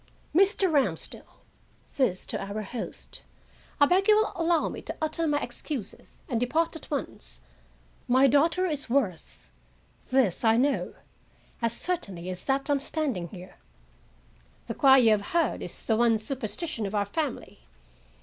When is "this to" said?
1.95-2.43